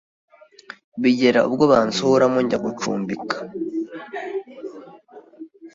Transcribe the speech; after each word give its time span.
bigera 1.01 1.39
ubwo 1.47 1.63
bansohoramo 1.71 2.39
njya 2.43 2.57
gucumbika 2.65 3.35